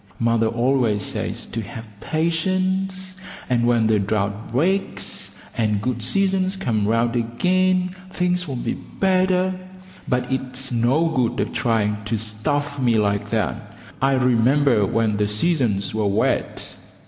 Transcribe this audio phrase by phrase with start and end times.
[0.17, 3.15] Mother always says to have patience,
[3.47, 9.53] and when the drought breaks and good seasons come round again things will be better,
[10.07, 13.77] but it's no good of trying to stuff me like that.
[14.01, 16.75] I remember when the seasons were wet.